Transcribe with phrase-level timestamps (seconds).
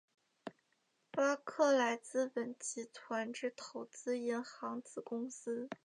[1.11, 5.69] 巴克莱资本集团之投资银行子公司。